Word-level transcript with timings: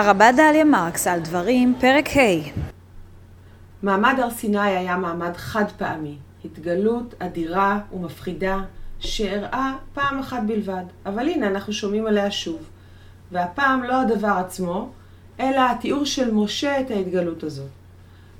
הרבה 0.00 0.32
דליה 0.32 0.64
מרקס 0.64 1.06
על 1.06 1.20
דברים, 1.20 1.74
פרק 1.80 2.08
ה' 2.16 2.60
מעמד 3.82 4.14
הר 4.18 4.30
סיני 4.30 4.60
היה 4.60 4.96
מעמד 4.96 5.36
חד 5.36 5.64
פעמי, 5.78 6.16
התגלות 6.44 7.14
אדירה 7.18 7.78
ומפחידה 7.92 8.58
שאירעה 9.00 9.76
פעם 9.92 10.18
אחת 10.18 10.42
בלבד, 10.46 10.84
אבל 11.06 11.28
הנה 11.28 11.46
אנחנו 11.46 11.72
שומעים 11.72 12.06
עליה 12.06 12.30
שוב. 12.30 12.58
והפעם 13.32 13.82
לא 13.82 14.00
הדבר 14.00 14.28
עצמו, 14.38 14.90
אלא 15.40 15.60
התיאור 15.70 16.04
של 16.04 16.34
משה 16.34 16.80
את 16.80 16.90
ההתגלות 16.90 17.42
הזאת. 17.42 17.70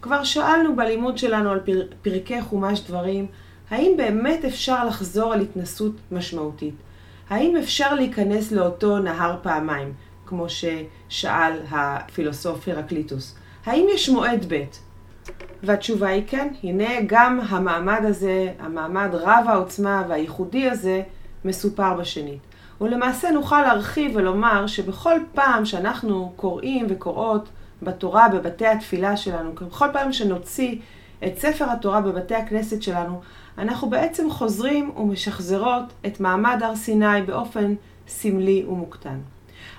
כבר 0.03 0.25
שאלנו 0.25 0.77
בלימוד 0.77 1.19
שלנו 1.19 1.51
על 1.51 1.61
פר... 1.61 1.83
פרקי 2.03 2.43
חומש 2.43 2.81
דברים, 2.81 3.27
האם 3.71 3.93
באמת 3.97 4.45
אפשר 4.45 4.85
לחזור 4.85 5.33
על 5.33 5.41
התנסות 5.41 5.93
משמעותית? 6.13 6.75
האם 7.31 7.57
אפשר 7.57 7.95
להיכנס 7.95 8.53
לאותו 8.53 8.99
נהר 8.99 9.37
פעמיים, 9.43 9.93
כמו 10.35 10.47
ששאל 10.49 11.53
הפילוסוף 11.71 12.69
הרקליטוס? 12.69 13.35
האם 13.67 13.87
יש 13.95 14.09
מועד 14.09 14.45
ב'? 14.49 14.65
והתשובה 15.63 16.09
היא 16.09 16.23
כן, 16.27 16.49
הנה 16.63 16.89
גם 17.07 17.41
המעמד 17.49 18.01
הזה, 18.05 18.53
המעמד 18.59 19.09
רב 19.13 19.45
העוצמה 19.49 20.03
והייחודי 20.09 20.71
הזה, 20.71 21.03
מסופר 21.45 21.95
בשנית. 21.95 22.41
ולמעשה 22.81 23.31
נוכל 23.31 23.63
להרחיב 23.63 24.13
ולומר 24.15 24.67
שבכל 24.67 25.19
פעם 25.35 25.65
שאנחנו 25.65 26.33
קוראים 26.37 26.87
וקוראות 26.89 27.49
בתורה 27.83 28.29
בבתי 28.29 28.67
התפילה 28.67 29.17
שלנו, 29.17 29.53
בכל 29.53 29.89
פעם 29.93 30.13
שנוציא 30.13 30.79
את 31.27 31.39
ספר 31.39 31.71
התורה 31.71 32.01
בבתי 32.01 32.35
הכנסת 32.35 32.83
שלנו, 32.83 33.21
אנחנו 33.59 33.91
בעצם 33.91 34.31
חוזרים 34.31 34.91
ומשחזרות 34.97 35.85
את 36.07 36.21
מעמד 36.21 36.59
הר 36.63 36.77
סיני 36.77 37.23
באופן 37.27 37.75
סמלי 38.09 38.65
ומוקטן. 38.69 39.19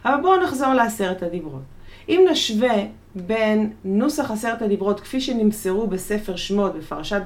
אבל 0.05 0.21
בואו 0.21 0.43
נחזור 0.43 0.73
לעשרת 0.73 1.23
הדיברות. 1.23 1.61
אם 2.09 2.25
נשווה 2.31 2.75
בין 3.15 3.73
נוסח 3.83 4.31
עשרת 4.31 4.61
הדיברות 4.61 4.99
כפי 4.99 5.21
שנמסרו 5.21 5.87
בספר 5.87 6.35
שמות 6.35 6.75
בפרשת, 6.75 7.21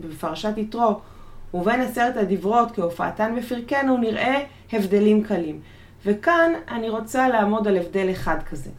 בפרשת 0.00 0.52
יתרו 0.56 1.00
ובין 1.54 1.80
עשרת 1.80 2.16
הדיברות 2.16 2.72
כהופעתן 2.72 3.34
בפרקנו 3.38 3.96
נראה 3.96 4.44
הבדלים 4.72 5.22
קלים. 5.24 5.60
וכאן 6.06 6.52
אני 6.68 6.88
רוצה 6.88 7.28
לעמוד 7.28 7.68
על 7.68 7.76
הבדל 7.76 8.10
אחד 8.10 8.42
כזה. 8.50 8.70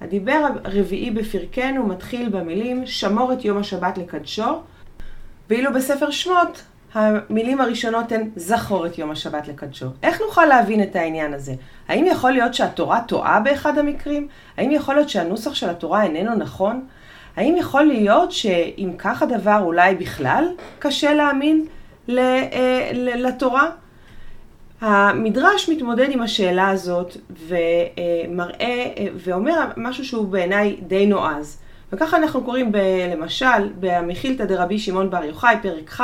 הדיבר 0.00 0.46
הרביעי 0.64 1.10
בפרקנו 1.10 1.86
מתחיל 1.86 2.28
במילים 2.28 2.86
שמור 2.86 3.32
את 3.32 3.44
יום 3.44 3.58
השבת 3.58 3.98
לקדשו, 3.98 4.60
ואילו 5.50 5.72
בספר 5.72 6.10
שמות 6.10 6.62
המילים 6.94 7.60
הראשונות 7.60 8.12
הן 8.12 8.30
זכור 8.36 8.86
את 8.86 8.98
יום 8.98 9.10
השבת 9.10 9.48
לקדשו. 9.48 9.86
איך 10.02 10.20
נוכל 10.20 10.44
להבין 10.44 10.82
את 10.82 10.96
העניין 10.96 11.34
הזה? 11.34 11.54
האם 11.88 12.06
יכול 12.06 12.30
להיות 12.30 12.54
שהתורה 12.54 13.00
טועה 13.08 13.40
באחד 13.40 13.78
המקרים? 13.78 14.28
האם 14.56 14.70
יכול 14.70 14.94
להיות 14.94 15.08
שהנוסח 15.08 15.54
של 15.54 15.70
התורה 15.70 16.02
איננו 16.02 16.34
נכון? 16.34 16.84
האם 17.36 17.56
יכול 17.58 17.84
להיות 17.84 18.32
שאם 18.32 18.90
כך 18.98 19.22
הדבר 19.22 19.58
אולי 19.62 19.94
בכלל 19.94 20.44
קשה 20.78 21.14
להאמין 21.14 21.66
אה, 22.08 22.90
לתורה? 22.94 23.70
המדרש 24.80 25.68
מתמודד 25.68 26.10
עם 26.10 26.22
השאלה 26.22 26.70
הזאת 26.70 27.16
ומראה 27.30 28.92
ואומר 29.16 29.60
משהו 29.76 30.04
שהוא 30.04 30.28
בעיניי 30.28 30.76
די 30.86 31.06
נועז. 31.06 31.58
וככה 31.92 32.16
אנחנו 32.16 32.44
קוראים 32.44 32.72
ב, 32.72 32.76
למשל 33.12 33.72
במחילתא 33.80 34.44
דרבי 34.44 34.78
שמעון 34.78 35.10
בר 35.10 35.24
יוחאי, 35.24 35.56
פרק 35.62 35.90
כ', 35.90 36.02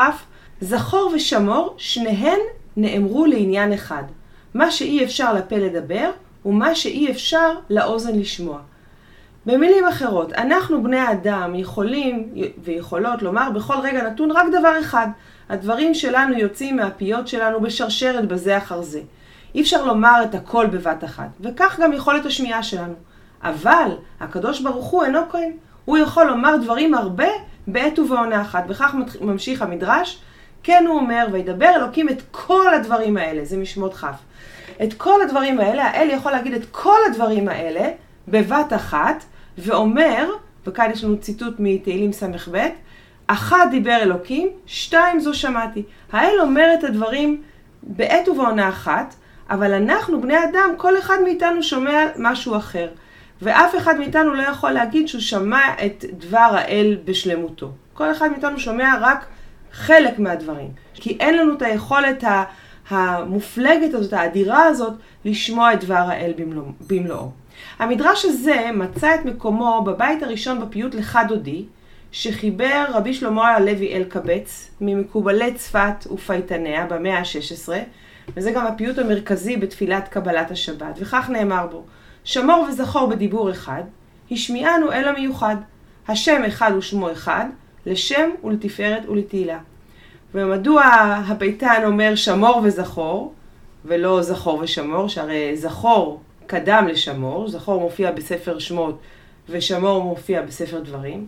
זכור 0.61 1.13
ושמור, 1.15 1.75
שניהן 1.79 2.39
נאמרו 2.77 3.27
לעניין 3.27 3.73
אחד. 3.73 4.03
מה 4.55 4.71
שאי 4.71 5.05
אפשר 5.05 5.33
לפה 5.33 5.57
לדבר, 5.57 6.11
ומה 6.47 6.75
שאי 6.75 7.11
אפשר 7.11 7.53
לאוזן 7.71 8.19
לשמוע. 8.19 8.59
במילים 9.47 9.85
אחרות, 9.85 10.33
אנחנו 10.33 10.83
בני 10.83 10.99
האדם 10.99 11.55
יכולים 11.55 12.29
ויכולות 12.65 13.23
לומר 13.23 13.51
בכל 13.51 13.75
רגע 13.83 14.03
נתון 14.03 14.31
רק 14.31 14.47
דבר 14.59 14.81
אחד. 14.81 15.09
הדברים 15.49 15.95
שלנו 15.95 16.39
יוצאים 16.39 16.77
מהפיות 16.77 17.29
שלנו 17.29 17.61
בשרשרת 17.61 18.29
בזה 18.29 18.59
אחר 18.59 18.83
זה. 18.83 19.01
אי 19.55 19.61
אפשר 19.61 19.85
לומר 19.85 20.23
את 20.25 20.35
הכל 20.35 20.67
בבת 20.67 21.05
אחת, 21.05 21.29
וכך 21.41 21.81
גם 21.83 21.93
יכולת 21.93 22.27
השמיעה 22.27 22.63
שלנו. 22.63 22.95
אבל 23.43 23.91
הקדוש 24.21 24.61
ברוך 24.61 24.87
הוא 24.87 25.05
אינו 25.05 25.21
כהן. 25.31 25.53
הוא 25.85 25.99
יכול 25.99 26.27
לומר 26.27 26.57
דברים 26.57 26.95
הרבה 26.95 27.29
בעת 27.67 27.99
ובעונה 27.99 28.43
אחת. 28.43 28.65
וכך 28.69 28.95
ממשיך 29.21 29.63
המדרש, 29.63 30.19
כן 30.63 30.85
הוא 30.89 30.97
אומר, 30.97 31.27
וידבר 31.33 31.73
אלוקים 31.77 32.09
את 32.09 32.23
כל 32.31 32.75
הדברים 32.75 33.17
האלה, 33.17 33.45
זה 33.45 33.57
משמות 33.57 33.95
כ'. 33.95 34.05
את 34.83 34.95
כל 34.95 35.23
הדברים 35.23 35.61
האלה, 35.61 35.85
האל 35.85 36.11
יכול 36.11 36.33
להגיד 36.33 36.55
את 36.55 36.65
כל 36.71 36.99
הדברים 37.07 37.49
האלה 37.49 37.91
בבת 38.29 38.73
אחת, 38.73 39.25
ואומר, 39.59 40.31
וכאן 40.67 40.91
יש 40.91 41.05
לנו 41.05 41.19
ציטוט 41.19 41.55
מתהילים 41.59 42.13
ס"ב, 42.13 42.69
אחת 43.27 43.71
דיבר 43.71 43.97
אלוקים, 43.97 44.49
שתיים 44.67 45.21
זו 45.21 45.35
שמעתי. 45.35 45.83
האל 46.13 46.41
אומר 46.41 46.71
את 46.79 46.85
הדברים 46.85 47.43
בעת 47.83 48.29
ובעונה 48.29 48.69
אחת, 48.69 49.15
אבל 49.51 49.73
אנחנו, 49.73 50.21
בני 50.21 50.45
אדם, 50.45 50.75
כל 50.77 50.99
אחד 50.99 51.17
מאיתנו 51.25 51.63
שומע 51.63 52.07
משהו 52.17 52.57
אחר. 52.57 52.89
ואף 53.43 53.77
אחד 53.77 53.99
מאיתנו 53.99 54.35
לא 54.35 54.43
יכול 54.43 54.71
להגיד 54.71 55.09
שהוא 55.09 55.21
שמע 55.21 55.61
את 55.87 56.05
דבר 56.13 56.51
האל 56.53 56.99
בשלמותו. 57.05 57.71
כל 57.95 58.11
אחד 58.11 58.31
מאיתנו 58.31 58.59
שומע 58.59 58.95
רק 59.01 59.27
חלק 59.73 60.19
מהדברים. 60.19 60.69
כי 60.95 61.17
אין 61.21 61.39
לנו 61.39 61.55
את 61.55 61.63
היכולת 61.63 62.25
המופלגת 62.91 63.95
הזאת, 63.95 64.13
האדירה 64.13 64.65
הזאת, 64.65 64.93
לשמוע 65.25 65.75
את 65.75 65.85
דבר 65.85 65.95
האל 65.95 66.33
במלואו. 66.87 67.31
המדרש 67.79 68.25
הזה 68.25 68.71
מצא 68.75 69.15
את 69.15 69.25
מקומו 69.25 69.83
בבית 69.87 70.23
הראשון 70.23 70.61
בפיוט 70.61 70.95
לך 70.95 71.19
דודי, 71.29 71.65
שחיבר 72.13 72.85
רבי 72.93 73.15
שלמה 73.15 73.49
הלוי 73.49 73.97
אלקבץ 73.97 74.71
ממקובלי 74.81 75.55
צפת 75.55 76.07
ופייטניה 76.11 76.87
במאה 76.87 77.19
ה-16, 77.19 77.73
וזה 78.37 78.51
גם 78.51 78.67
הפיוט 78.67 78.99
המרכזי 78.99 79.57
בתפילת 79.57 80.09
קבלת 80.09 80.51
השבת, 80.51 80.99
וכך 80.99 81.31
נאמר 81.31 81.67
בו: 81.67 81.85
שמור 82.25 82.67
וזכור 82.69 83.07
בדיבור 83.07 83.51
אחד, 83.51 83.83
השמיענו 84.31 84.93
אל 84.93 85.09
המיוחד, 85.09 85.57
השם 86.09 86.43
אחד 86.47 86.73
ושמו 86.79 87.13
אחד, 87.13 87.45
לשם 87.89 88.31
ולתפארת 88.45 89.09
ולתהילה. 89.09 89.59
ומדוע 90.35 90.83
הביתן 91.27 91.83
אומר 91.85 92.15
שמור 92.15 92.61
וזכור, 92.65 93.33
ולא 93.85 94.23
זכור 94.23 94.59
ושמור, 94.63 95.09
שהרי 95.09 95.57
זכור 95.57 96.21
קדם 96.47 96.87
לשמור, 96.91 97.49
זכור 97.49 97.81
מופיע 97.81 98.11
בספר 98.11 98.59
שמות 98.59 98.99
ושמור 99.49 100.05
מופיע 100.05 100.43
בספר 100.43 100.81
דברים. 100.81 101.27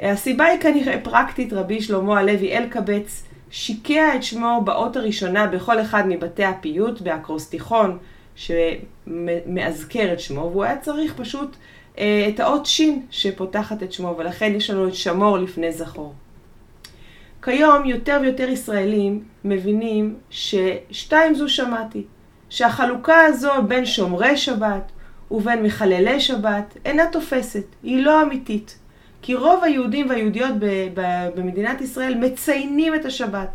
הסיבה 0.00 0.44
היא 0.44 0.60
כנראה 0.60 1.00
פרקטית, 1.02 1.52
רבי 1.52 1.82
שלמה 1.82 2.18
הלוי 2.18 2.56
אלקבץ 2.56 3.24
שיקע 3.50 4.14
את 4.14 4.22
שמו 4.22 4.62
באות 4.64 4.96
הראשונה 4.96 5.46
בכל 5.46 5.80
אחד 5.80 6.04
מבתי 6.08 6.44
הפיוט 6.44 7.00
באקרוסטיכון 7.00 7.98
שמאזכר 8.38 10.12
את 10.12 10.20
שמו, 10.20 10.40
והוא 10.40 10.64
היה 10.64 10.78
צריך 10.78 11.14
פשוט 11.16 11.56
אה, 11.98 12.26
את 12.28 12.40
האות 12.40 12.66
שין 12.66 13.06
שפותחת 13.10 13.82
את 13.82 13.92
שמו, 13.92 14.14
ולכן 14.18 14.52
יש 14.56 14.70
לנו 14.70 14.88
את 14.88 14.94
שמור 14.94 15.38
לפני 15.38 15.72
זכור. 15.72 16.14
כיום 17.42 17.84
יותר 17.84 18.18
ויותר 18.22 18.48
ישראלים 18.48 19.24
מבינים 19.44 20.16
ששתיים 20.30 21.34
זו 21.34 21.48
שמעתי, 21.48 22.04
שהחלוקה 22.50 23.20
הזו 23.20 23.52
בין 23.68 23.86
שומרי 23.86 24.36
שבת 24.36 24.92
ובין 25.30 25.62
מחללי 25.62 26.20
שבת 26.20 26.76
אינה 26.84 27.06
תופסת, 27.12 27.64
היא 27.82 28.04
לא 28.04 28.22
אמיתית. 28.22 28.78
כי 29.22 29.34
רוב 29.34 29.64
היהודים 29.64 30.08
והיהודיות 30.08 30.54
במדינת 31.34 31.80
ישראל 31.80 32.14
מציינים 32.14 32.94
את 32.94 33.04
השבת. 33.04 33.48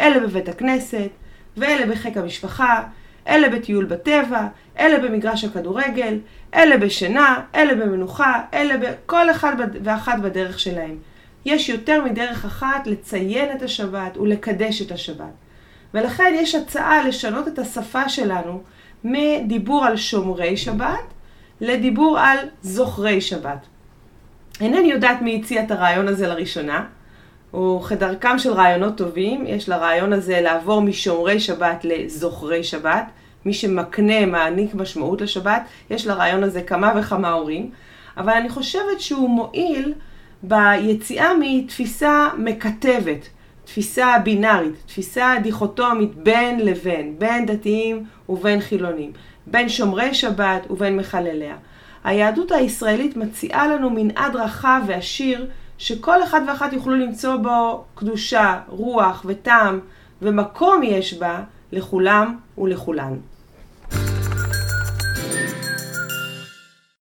אלה 0.00 0.20
בבית 0.20 0.48
הכנסת, 0.48 1.08
ואלה 1.56 1.86
בחיק 1.86 2.16
המשפחה, 2.16 2.82
אלה 3.28 3.48
בטיול 3.48 3.84
בטבע, 3.84 4.46
אלה 4.78 4.98
במגרש 4.98 5.44
הכדורגל, 5.44 6.18
אלה 6.54 6.76
בשינה, 6.76 7.40
אלה 7.54 7.74
במנוחה, 7.74 8.42
אלה 8.54 8.74
בכל 8.76 9.30
אחד 9.30 9.56
ואחת 9.84 10.18
בדרך 10.18 10.60
שלהם. 10.60 10.96
יש 11.44 11.68
יותר 11.68 12.04
מדרך 12.04 12.44
אחת 12.44 12.86
לציין 12.86 13.56
את 13.56 13.62
השבת 13.62 14.16
ולקדש 14.16 14.82
את 14.82 14.92
השבת. 14.92 15.32
ולכן 15.94 16.34
יש 16.36 16.54
הצעה 16.54 17.08
לשנות 17.08 17.48
את 17.48 17.58
השפה 17.58 18.08
שלנו 18.08 18.62
מדיבור 19.04 19.84
על 19.84 19.96
שומרי 19.96 20.56
שבת 20.56 21.14
לדיבור 21.60 22.18
על 22.18 22.38
זוכרי 22.62 23.20
שבת. 23.20 23.66
אינני 24.60 24.88
יודעת 24.92 25.22
מי 25.22 25.40
הציע 25.40 25.62
את 25.62 25.70
הרעיון 25.70 26.08
הזה 26.08 26.26
לראשונה, 26.26 26.84
וכדרכם 27.54 28.38
של 28.38 28.52
רעיונות 28.52 28.96
טובים, 28.96 29.44
יש 29.46 29.68
לרעיון 29.68 30.12
הזה 30.12 30.40
לעבור 30.40 30.82
משומרי 30.82 31.40
שבת 31.40 31.84
לזוכרי 31.84 32.64
שבת. 32.64 33.04
מי 33.44 33.52
שמקנה, 33.52 34.26
מעניק 34.26 34.74
משמעות 34.74 35.20
לשבת, 35.20 35.62
יש 35.90 36.06
לרעיון 36.06 36.42
הזה 36.42 36.62
כמה 36.62 36.92
וכמה 36.96 37.30
הורים, 37.30 37.70
אבל 38.16 38.32
אני 38.32 38.48
חושבת 38.48 39.00
שהוא 39.00 39.30
מועיל 39.30 39.94
ביציאה 40.42 41.30
מתפיסה 41.40 42.28
מקטבת, 42.38 43.28
תפיסה 43.64 44.18
בינארית, 44.24 44.74
תפיסה 44.86 45.34
דיכוטומית 45.42 46.14
בין 46.14 46.60
לבין, 46.60 47.14
בין 47.18 47.46
דתיים 47.46 48.04
ובין 48.28 48.60
חילונים, 48.60 49.12
בין 49.46 49.68
שומרי 49.68 50.14
שבת 50.14 50.70
ובין 50.70 50.96
מחלליה. 50.96 51.56
היהדות 52.04 52.52
הישראלית 52.52 53.16
מציעה 53.16 53.68
לנו 53.68 53.90
מנעד 53.90 54.36
רחב 54.36 54.80
ועשיר, 54.86 55.46
שכל 55.80 56.22
אחד 56.22 56.40
ואחת 56.46 56.72
יוכלו 56.72 56.94
למצוא 56.94 57.36
בו 57.36 57.84
קדושה, 57.94 58.60
רוח 58.68 59.22
וטעם, 59.28 59.80
ומקום 60.22 60.82
יש 60.82 61.14
בה 61.14 61.40
לכולם 61.72 62.36
ולכולן. 62.58 63.16